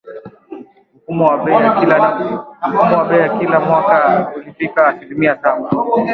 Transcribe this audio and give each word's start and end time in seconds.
Mfumuko 0.99 1.29
wa 1.31 1.37
bei 3.07 3.21
wa 3.21 3.29
kila 3.39 3.59
mwaka 3.59 3.95
ulifikia 4.35 4.87
asilimia 4.87 5.37
saba 5.41 5.69